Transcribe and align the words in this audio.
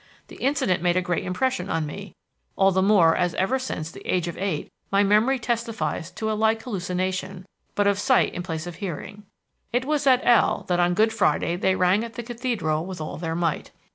The 0.29 0.37
incident 0.37 0.81
made 0.81 0.97
a 0.97 1.01
great 1.03 1.23
impression 1.25 1.69
on 1.69 1.85
me, 1.85 2.15
all 2.55 2.71
the 2.71 2.81
more 2.81 3.15
as 3.15 3.35
ever 3.35 3.59
since 3.59 3.91
the 3.91 4.01
age 4.11 4.27
of 4.27 4.35
eight 4.35 4.71
my 4.89 5.03
memory 5.03 5.37
testifies 5.37 6.09
to 6.13 6.31
a 6.31 6.33
like 6.33 6.63
hallucination, 6.63 7.45
but 7.75 7.85
of 7.85 7.99
sight 7.99 8.33
in 8.33 8.41
place 8.41 8.65
of 8.65 8.77
hearing. 8.77 9.25
It 9.71 9.85
was 9.85 10.07
at 10.07 10.25
L...... 10.25 10.65
that 10.69 10.79
on 10.79 10.95
Good 10.95 11.13
Friday 11.13 11.55
they 11.55 11.75
rang 11.75 12.03
at 12.03 12.15
the 12.15 12.23
cathedral 12.23 12.83
with 12.83 12.99
all 12.99 13.17
their 13.17 13.35
might. 13.35 13.69